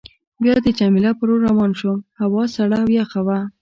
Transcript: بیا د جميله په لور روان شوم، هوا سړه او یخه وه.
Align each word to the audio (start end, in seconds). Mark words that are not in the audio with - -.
بیا 0.43 0.55
د 0.65 0.67
جميله 0.79 1.11
په 1.17 1.23
لور 1.27 1.39
روان 1.49 1.71
شوم، 1.79 1.99
هوا 2.21 2.43
سړه 2.55 2.77
او 2.83 2.87
یخه 2.99 3.21
وه. 3.27 3.39